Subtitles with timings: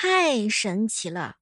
[0.00, 1.38] 太神奇了！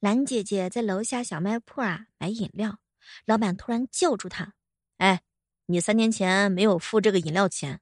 [0.00, 2.78] 兰姐姐在楼下小卖铺啊买饮料，
[3.24, 4.52] 老板突然叫住她
[4.98, 5.22] ：“哎，
[5.64, 7.80] 你三年前没有付这个饮料钱。”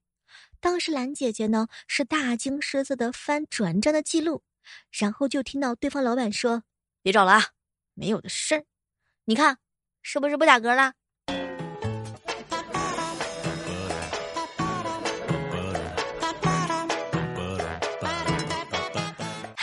[0.63, 4.45] 当时兰姐姐呢是大惊失色的翻转账的记录，
[4.93, 6.63] 然后就听到对方老板说
[7.03, 7.47] ：“别找了啊，
[7.95, 8.65] 没有的事儿。
[9.25, 9.59] 你看，
[10.01, 10.95] 是不是不打嗝了？”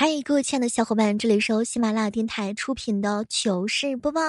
[0.04, 4.22] 嗨，各位亲爱的小伙伴，这里是由喜马拉雅电台出品的糗事播报。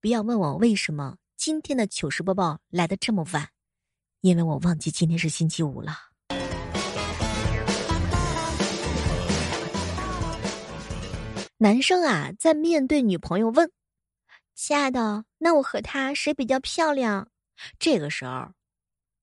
[0.00, 3.46] 不要问我为什么今天的糗事播报来的这么晚，
[4.22, 5.98] 因为我忘记今天是星期五了。
[11.58, 13.70] 男生啊，在面对女朋友问
[14.56, 17.28] ：“亲爱的，那我和她谁比较漂亮？”
[17.78, 18.52] 这个时候，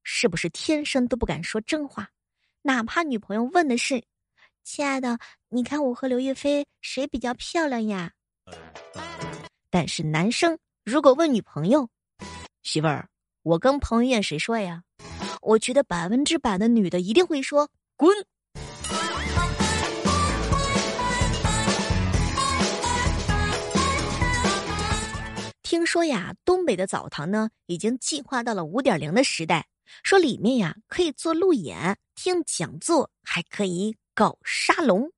[0.03, 2.11] 是不是天生都不敢说真话？
[2.65, 4.03] 哪怕女朋友问的是
[4.65, 5.19] ：“亲爱的，
[5.49, 8.11] 你看我和刘亦菲谁比较漂亮呀？”
[9.69, 11.87] 但是男生如果问女朋友
[12.65, 13.07] ：“媳妇儿，
[13.43, 14.81] 我跟彭于晏谁帅呀？”
[15.43, 18.09] 我觉得百分之百的女的一定会说：“滚。”
[25.61, 29.67] 听说呀，东北的澡堂呢已经进化到了五点零的时代。
[30.03, 35.11] 说里面呀可以做路演、听讲座，还可以搞沙龙。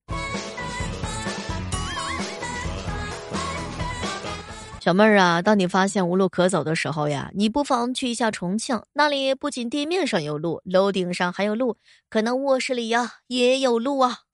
[4.79, 11.75] 小妹儿啊，当你发现无路可走的时候呀，你不妨去一下重庆，那里不仅地面上有路，楼顶上还有路，
[12.09, 14.19] 可能卧室里呀也有路啊。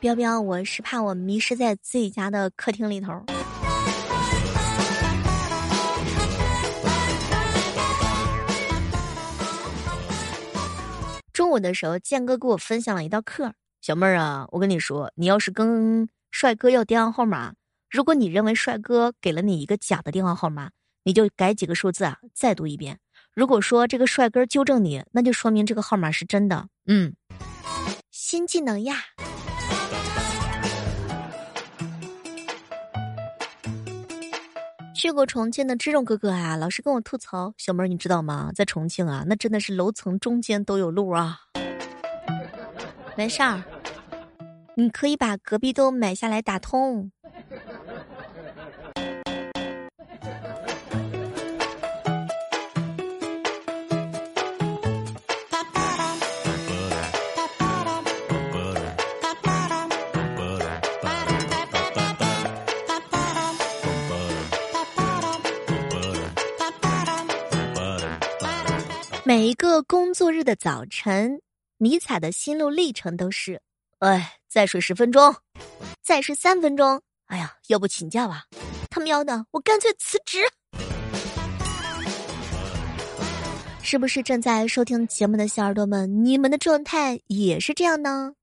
[0.00, 3.22] 彪彪，我是怕我迷失在自己家的客厅里头。
[11.34, 13.54] 中午的时候，建哥给我分享了一道课。
[13.82, 17.54] 小妹儿啊，我跟你说，你要是跟帅哥要电话号码，
[17.90, 20.70] 如果你认为帅哥给了你一个假的电话号码，
[21.02, 23.00] 你就改几个数字啊，再读一遍。
[23.34, 26.68] 如果说这个帅哥纠正你，那就说明这个号码是真的。
[26.86, 27.16] 嗯，
[28.12, 28.94] 新技能呀。
[35.04, 38.50] 去过重庆的这种哥哥啊，老是跟我吐槽：“小妹儿，你知道吗？
[38.54, 41.40] 在重庆啊，那真的是楼层中间都有路啊。”
[43.14, 43.62] 没事儿，
[44.78, 47.12] 你可以把隔壁都买下来打通。
[69.26, 71.40] 每一个工作日的早晨，
[71.78, 73.58] 尼采的心路历程都是：
[74.00, 75.34] 哎，再睡十分钟，
[76.02, 77.00] 再睡三分钟。
[77.28, 78.44] 哎呀，要不请假吧？
[78.90, 80.40] 他喵的，我干脆辞职。
[83.82, 88.34] 是不是正在收听节目的小耳朵们，你们的状态也是这样呢？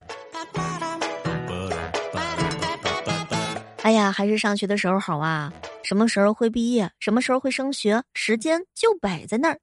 [3.84, 5.52] 哎呀，还是上学的时候好啊！
[5.82, 9.60] 什么时候会毕业，什么时候会升学，时间就摆在那儿。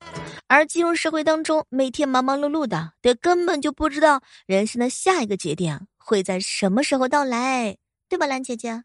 [0.48, 7.76] 而进入社会当中，每天忙忙碌碌的，得根本就不知道人生的下一个节点会在什么时候到来，
[8.08, 8.82] 对吧，兰姐姐？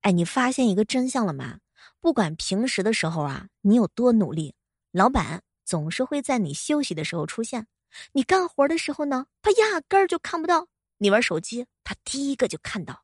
[0.00, 1.58] 哎，你发现一个真相了吗？
[2.00, 4.54] 不管平时的时候啊，你有多努力，
[4.90, 7.66] 老板总是会在你休息的时候出现。
[8.12, 10.66] 你干活的时候呢，他压根儿就看不到；
[10.98, 13.02] 你玩手机，他第一个就看到。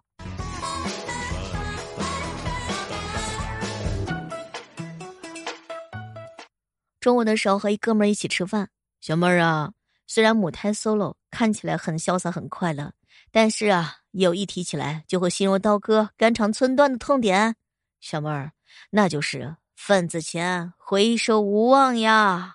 [7.01, 8.69] 中午的时候和一哥们儿一起吃饭，
[9.01, 9.73] 小妹儿啊，
[10.07, 12.93] 虽然母胎 solo 看起来很潇洒很快乐，
[13.33, 17.57] 但是啊，有一提起来就会心如刀割、肝肠寸断的痛点，
[18.01, 18.53] 小妹儿，
[18.91, 22.55] 那就是份子钱回收无望呀。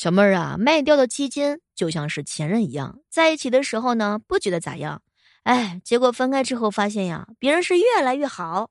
[0.00, 5.02] 小妹儿啊，卖掉的基金就像是前任一样，在一起的时候呢，不觉得咋样，
[5.42, 8.70] 哎，结果分开之后发现呀，别人是越来越好。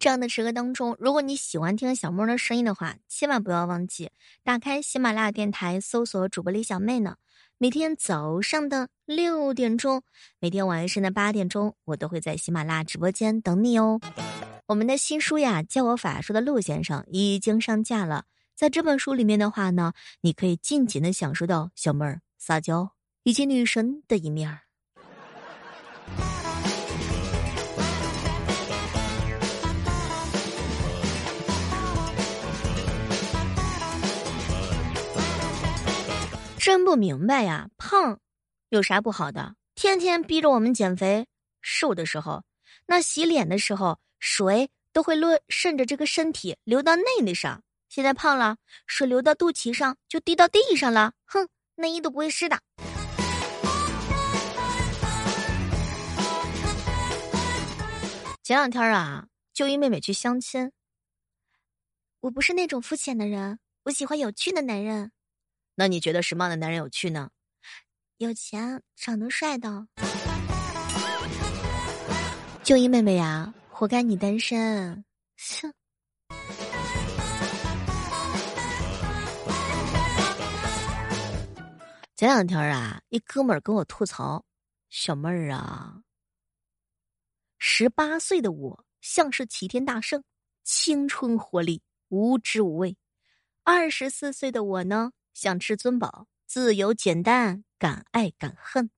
[0.00, 4.10] 这样的时刻当中，如果你喜欢听小妹的声音的话，千万不要忘记
[4.42, 7.16] 打开喜马拉雅电台，搜索主播李小妹呢。
[7.58, 10.02] 每天早上的六点钟，
[10.38, 14.00] 每天晚上的八点钟，我都会在喜马拉雅直播间等你哦。
[14.68, 18.24] 我们的新书呀，《教我法术的陆先生》已经上架了。
[18.56, 19.92] 在这本书里面的话呢，
[20.22, 22.92] 你可以尽情的享受到小妹儿撒娇
[23.24, 24.60] 以及女神的一面儿。
[36.60, 38.20] 真不明白呀，胖
[38.68, 39.56] 有啥不好的？
[39.74, 41.26] 天天逼着我们减肥，
[41.62, 42.44] 瘦的时候，
[42.84, 47.62] 那洗脸的时候，水都会落顺着这个身体流到内内上。
[47.88, 51.14] 现在胖了，水流到肚脐上就滴到地上了。
[51.24, 52.58] 哼，内衣都不会湿的。
[58.42, 60.70] 前两天啊，就一妹妹去相亲。
[62.20, 65.10] 我不是那种肤浅的人，我喜欢有趣的男人。
[65.80, 67.30] 那你觉得什么样的男人有趣呢？
[68.18, 69.88] 有钱、长得帅的。
[72.62, 75.02] 就一妹妹呀，活该你单身。
[75.38, 75.72] 哼。
[82.14, 84.44] 前两天啊，一哥们儿跟我吐槽
[84.92, 86.02] ：“小妹儿啊，
[87.58, 90.22] 十八岁的我像是齐天大圣，
[90.62, 92.94] 青春活力，无知无畏；
[93.64, 98.90] 二十四岁的我呢？”像至尊宝，自由简单，敢爱敢恨。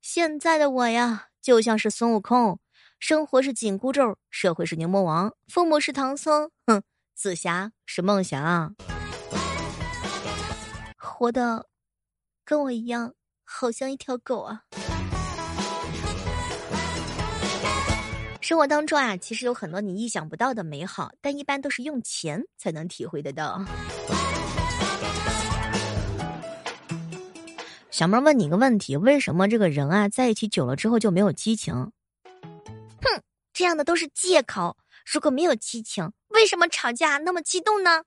[0.00, 2.58] 现在的我呀，就像是孙悟空，
[2.98, 6.82] 生活是紧箍咒，社会是牛魔王，父母是唐僧，哼，
[7.14, 8.74] 紫霞是梦想，
[10.98, 11.66] 活的
[12.44, 13.14] 跟我一样，
[13.44, 14.62] 好像一条狗啊。
[18.40, 23.64] 生活当中啊，其实有很多你意想不到的美好，但一般都是用钱才能体会得到。
[27.92, 31.74] 小妹问你个问题：为什么这个人啊在一起久了之后就没有激情？
[31.74, 33.22] 哼，
[33.52, 34.78] 这样的都是借口。
[35.04, 38.02] 如果没有激情，为什么吵架那么激动呢？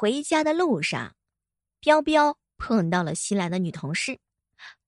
[0.00, 1.14] 回家的路上，
[1.78, 4.18] 彪彪碰到了新来的女同事。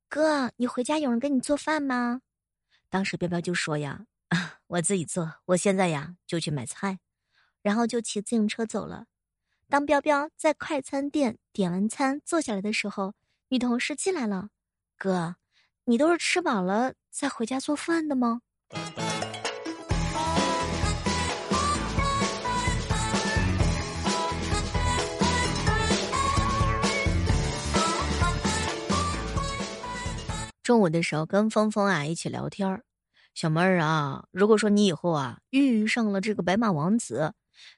[0.08, 2.22] 哥，你回家有人给你做饭吗？
[2.88, 4.06] 当时彪彪就说呀
[4.68, 6.98] ：“我自己做，我现在呀就去买菜。”
[7.60, 9.04] 然后就骑自行车走了。
[9.68, 13.12] 当彪彪在快餐店点完餐坐下来的时候，
[13.48, 14.48] 女同事进来了。
[14.96, 15.36] 哥，
[15.84, 18.40] 你都是吃饱了再回家做饭的吗？
[30.72, 32.82] 中午的时候跟峰峰啊一起聊天，
[33.34, 37.34] 小妹儿啊，如果说你以后啊遇上了这个白马王子，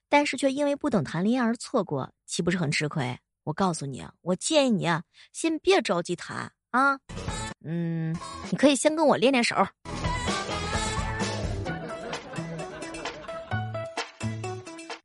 [0.09, 3.19] 但是却因为不懂谈恋爱而错过，岂不是很吃亏？
[3.43, 5.03] 我告诉你啊，我建议你啊，
[5.33, 7.01] 先别着急谈啊，
[7.65, 8.17] 嗯，
[8.53, 9.57] 你可以先跟我练练手。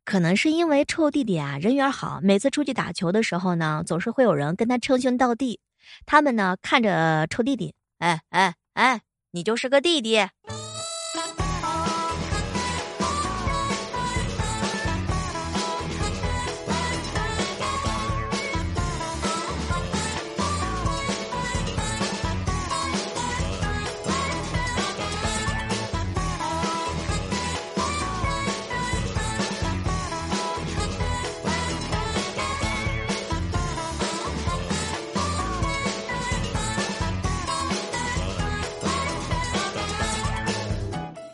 [0.04, 5.58] 可能是因为臭弟弟啊人缘好，每次出去打球的时候呢，总是会有人跟他称兄道弟。
[6.06, 9.02] 他们呢看着臭弟弟，哎哎哎，
[9.32, 10.28] 你就是个弟弟。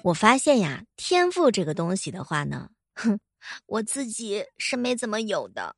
[0.06, 3.18] 我发现呀，天赋这个东西的话呢，哼，
[3.66, 5.74] 我自己是没怎么有的。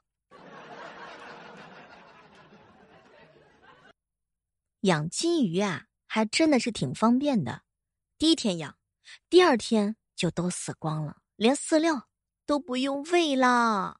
[4.80, 7.62] 养金鱼啊，还真的是挺方便的。
[8.18, 8.76] 第一天养，
[9.30, 12.08] 第二天就都死光了，连饲料
[12.44, 13.97] 都不用喂了。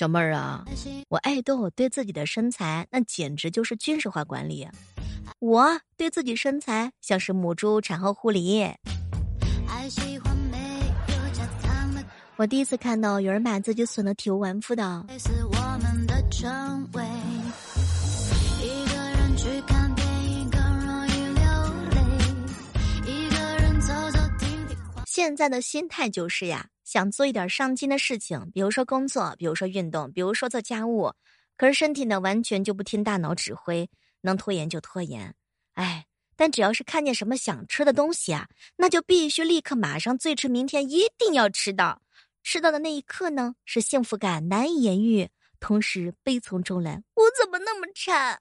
[0.00, 0.64] 小妹儿啊，
[1.10, 4.66] 我爱豆对自己的身材那简直就是军事化管理。
[5.40, 8.64] 我对自己身材像是母猪产后护理。
[12.36, 15.04] 我第一次看到有人把自己损的体无完肤的。
[25.04, 31.12] 现在的心态就是呀，想做一点上进的事情，比如说工作，比如说运动，比如说做家务。
[31.56, 33.88] 可是身体呢，完全就不听大脑指挥，
[34.22, 35.32] 能拖延就拖延。
[35.74, 36.04] 哎，
[36.34, 42.02] 但只要是看见什么想吃的东西啊，那就必须立刻马上，最迟明天一定要吃到。
[42.42, 45.28] 吃到的那一刻呢，是幸福感难以言喻，
[45.60, 47.00] 同时悲从中来。
[47.14, 48.36] 我怎么那么馋？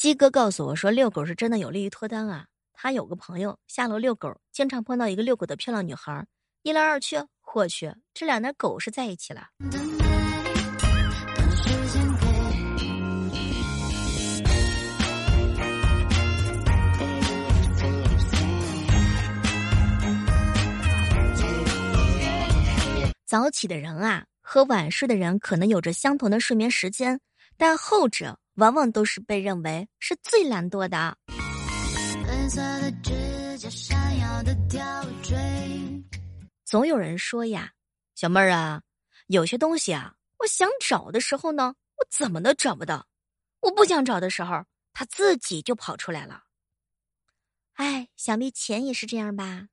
[0.00, 2.46] 鸡哥告诉我说，遛狗是真的有利于脱单啊。
[2.72, 6.24] 他有个朋友下楼遛狗，经常碰到一个遛狗的漂亮女孩，
[6.62, 9.48] 一来二去，或去，这俩的狗是在一起了。
[23.26, 27.20] 早起的人啊，和晚睡的人可能有着相同的睡眠时间，
[27.58, 31.16] 但后者往往都是被认为是最懒惰的。
[36.66, 37.72] 总有人说呀，
[38.14, 38.82] 小妹儿啊，
[39.28, 43.02] 有些东西啊，我想找的时候呢，我怎么都找不到；
[43.60, 44.62] 我不想找的时候，
[44.92, 46.42] 它自己就跑出来了。
[47.76, 49.68] 哎，想必钱也是这样吧？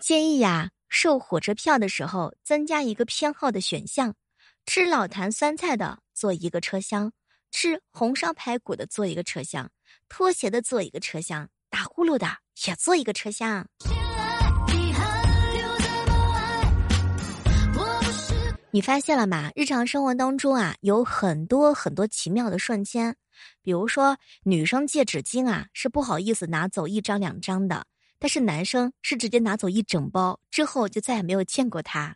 [0.00, 4.14] 建议呀，售火车票的时候增加一个偏好的选项，
[4.64, 7.12] 吃老坛酸菜的坐一个车厢。
[7.50, 9.70] 吃红烧排骨的坐一个车厢，
[10.08, 12.26] 拖鞋的坐一个车厢，打呼噜的
[12.66, 13.66] 也坐一个车厢。
[18.70, 19.50] 你发现了吗？
[19.56, 23.16] 日常生活当中啊，有很多很多奇妙的瞬间，
[23.62, 27.84] 比如说女生借纸巾啊，是不好意思拿走一张两张的，
[28.18, 32.14] 但是男生是直接拿走一整包，之后就再也没有见过他。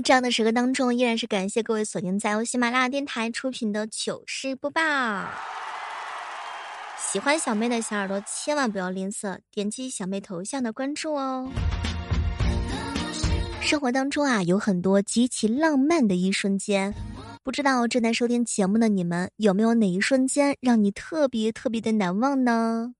[0.00, 4.80] 这样的时刻当中，依然是感谢各位锁定在由喜马拉雅电台出品的糗事播报。
[6.98, 11.50] 喜欢小妹的小耳朵千万不要吝啬，点击小妹头像的关注哦。
[13.60, 16.94] 生活当中啊，有很多极其浪漫的一瞬间，
[17.42, 22.94] 不知道正在收听节目的你们有没有哪一瞬间让你特别特别的难忘呢？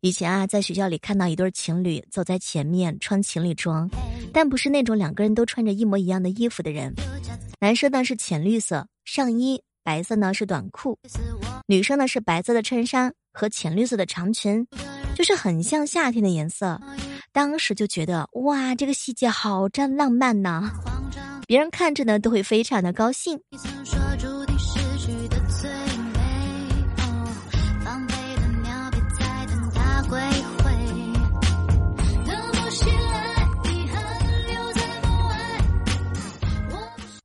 [0.00, 3.90] 以前啊，在学校里看到一对情侣走在前面穿情侣装，
[4.32, 6.94] 但不是那种两个人都穿着一模一样的衣服的人。
[7.60, 10.94] 男生呢是浅绿色上衣，白色呢是短裤；
[11.66, 14.64] 女生呢是白色的衬衫和浅绿色的长裙，
[15.16, 16.80] 就是很像夏天的颜色。
[17.32, 20.70] 当时就觉得哇，这个细节好占浪漫呐！
[21.48, 23.40] 别人看着呢都会非常的高兴。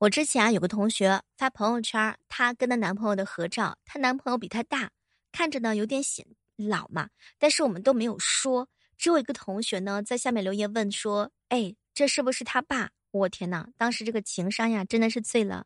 [0.04, 4.90] 我之前啊有个同学发朋友圈，她跟她男朋友的合照，她男朋友比她大，
[5.32, 6.26] 看着呢有点显
[6.58, 7.08] 老嘛，
[7.40, 8.68] 但是我们都没有说，
[8.98, 15.66] 只有一个同学呢在下面留言问说：“哎，这是不是他爸？”我天呐，当时这个情商呀真的是醉了，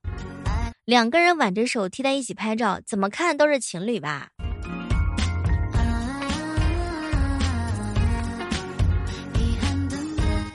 [0.85, 4.29] 两个人挽着手贴在一起拍照，怎么看都是情侣吧。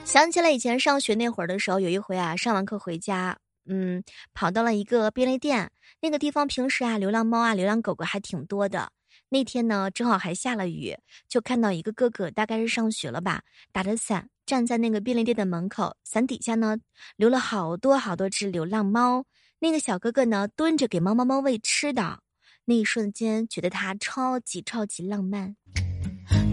[0.05, 3.37] 想起了以前上学那会儿的时候，有一回啊，上完课回家。
[3.67, 4.03] 嗯，
[4.35, 8.91] 跑到了一个便利店，那个地方平时啊，流浪猫啊、流浪狗狗还挺多的。
[9.29, 10.97] 那天呢，正好还下了雨，
[11.29, 13.43] 就看到一个哥哥，大概是上学了吧，
[13.73, 16.77] 打着伞站在那个便利店的门口，伞底下呢
[17.17, 19.25] 留了好多好多只流浪猫。
[19.59, 22.21] 那个小哥哥呢蹲着给猫猫猫喂吃的，
[22.65, 25.57] 那一瞬间觉得他超级超级浪漫。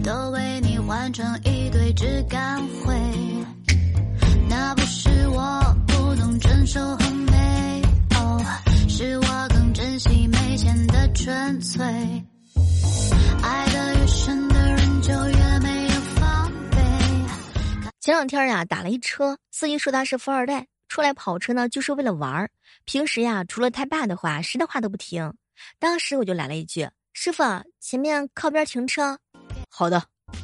[0.02, 2.94] 都为你换成一堆只干灰，
[4.48, 4.99] 那不是
[18.10, 22.50] 前两天呀，打了一车，司机说他是富二代，出来跑车呢就是为了玩儿。
[22.84, 25.32] 平时呀，除了他爸的话，谁的话都不听。
[25.78, 27.44] 当时我就来了一句：“师傅，
[27.78, 29.16] 前面靠边停车。”
[29.70, 30.02] 好的。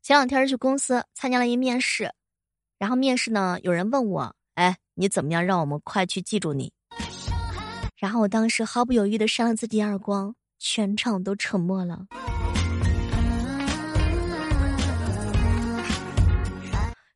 [0.00, 2.12] 前两天去公司参加了一面试，
[2.78, 6.72] 然后面试呢，有人问我：“哎，你怎么样让我们快去记住你？”
[7.98, 12.06] 然后我当时毫不犹豫的扇了自己耳光，全场都沉默了。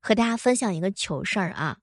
[0.09, 1.77] 和大家分享一个糗事儿啊，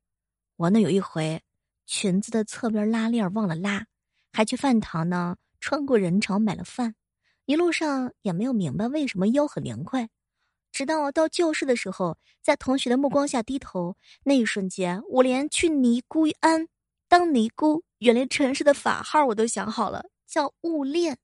[0.55, 1.43] 我呢有一回
[1.85, 3.85] 裙子的侧边拉链忘了拉，
[4.33, 6.95] 还去饭堂呢穿过人潮买了饭，
[7.45, 10.09] 一路上也没有明白为什么腰很凉快。
[10.71, 16.67] 直到到教室的时候，在同学的目光下低头，那一瞬间，我连去尼姑庵
[17.07, 21.19] 当尼姑、远离尘世的法号我都想好了，叫勿恋。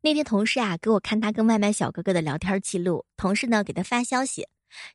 [0.00, 4.46] 那天同事啊给我看他跟外卖小哥哥的聊天记录，同事呢给他发消息。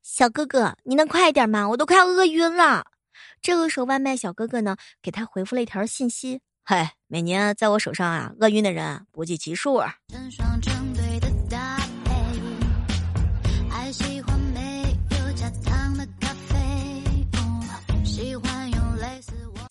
[0.02, 1.68] 小哥哥，你能快点吗？
[1.70, 2.86] 我都快要饿晕了。
[3.42, 9.82] 这个时候，外卖小哥哥呢，给他回复了一条信息：“嗨，每年在我手上啊，饿晕的人不计其数。”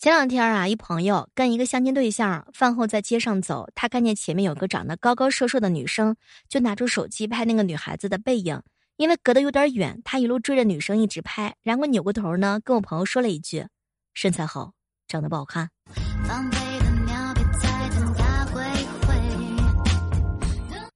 [0.03, 6.17] 前两天啊，一朋友跟一个相亲对象饭后在街上走，他看见前面有个长得高高瘦瘦的女生，
[6.49, 8.61] 就拿出手机拍那个女孩子的背影。
[8.97, 13.65] 因为隔得有点远，他一路追着女生一直拍，然后扭过头呢，跟我朋友说了一句
[14.13, 14.73] ：“身材好，
[15.07, 15.69] 长得不好看。”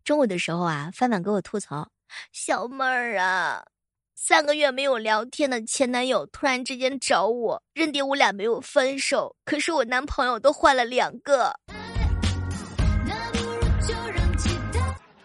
[0.04, 1.90] 中午的时候啊，范范给我吐槽
[2.34, 3.64] ：“小妹儿啊，
[4.20, 11.54] 三个月没有聊天的前男友突然之间找我，认定我俩没有分手，可是我男朋友都换了两个，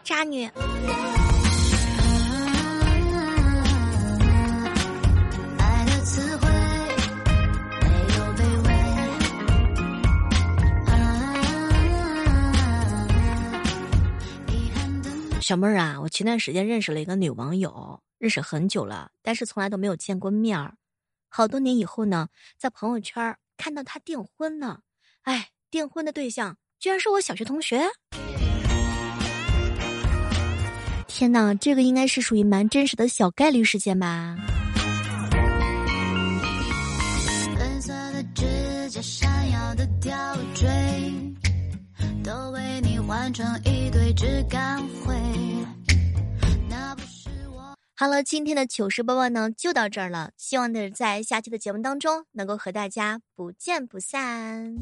[0.05, 0.47] 渣女。”
[15.40, 20.77] 小妹儿啊，我前段时间认识了一个女网友，认识很久了，但是从来都没有见过面儿。
[21.29, 24.79] 好多年以后呢，在朋友圈看到他订婚呢，
[25.23, 27.83] 哎，订婚的对象居然是我小学同学。
[31.09, 34.37] 天哪，这个应该是属于蛮真实的小概率事件吧。
[42.23, 45.13] 都为你换成一堆质感灰。
[48.03, 54.75] 好了，今天的糗事播报呢就到这儿了，希望呢在下期的节目当中能够和大家不见不散。